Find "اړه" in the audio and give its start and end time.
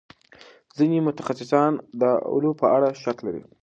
2.75-2.89